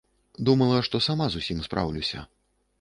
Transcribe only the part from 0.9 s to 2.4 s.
сама з усім спраўлюся.